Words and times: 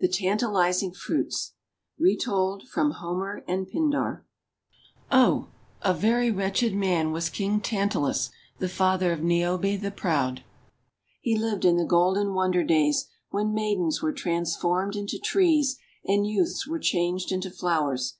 THE 0.00 0.08
TANTALIZING 0.08 0.94
FRUITS 0.94 1.52
Retold 1.96 2.66
from 2.68 2.90
Homer 2.90 3.44
and 3.46 3.68
Pindar 3.70 4.26
OH, 5.12 5.50
a 5.82 5.94
very 5.94 6.32
wretched 6.32 6.74
man 6.74 7.12
was 7.12 7.30
King 7.30 7.60
Tantalus 7.60 8.30
the 8.58 8.68
father 8.68 9.12
of 9.12 9.22
Niobe 9.22 9.78
the 9.80 9.92
Proud. 9.92 10.42
He 11.20 11.38
lived 11.38 11.64
in 11.64 11.76
the 11.76 11.84
golden 11.84 12.34
wonder 12.34 12.64
days 12.64 13.06
when 13.30 13.54
maidens 13.54 14.02
were 14.02 14.12
trans 14.12 14.56
formed 14.56 14.96
into 14.96 15.20
trees, 15.20 15.78
and 16.04 16.26
youths 16.26 16.66
were 16.66 16.80
changed 16.80 17.30
into 17.30 17.48
flowers. 17.48 18.16